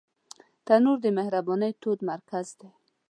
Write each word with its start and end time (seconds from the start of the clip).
تنور 0.65 0.97
د 1.05 1.07
مهربانۍ 1.17 1.71
تود 1.81 1.99
مرکز 2.11 2.47
دی 2.59 2.69